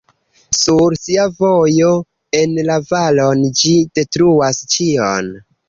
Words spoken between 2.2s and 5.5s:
en la valon ĝi detruas ĉion.